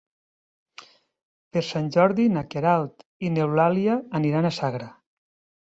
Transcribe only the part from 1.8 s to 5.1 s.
Jordi na Queralt i n'Eulàlia aniran a Sagra.